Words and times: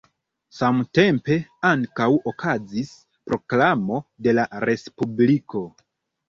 Samtempe 0.59 1.35
ankaŭ 1.71 2.07
okazis 2.31 2.89
proklamo 3.29 4.01
de 4.29 4.35
la 4.41 4.47
respubliko. 4.67 5.65